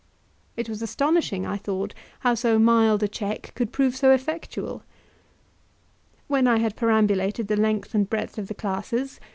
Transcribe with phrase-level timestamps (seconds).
[0.57, 4.81] It was astonishing, I thought, how so mild a check could prove so effectual.
[6.27, 9.27] When I had perambulated the length and breadth of the classes, M.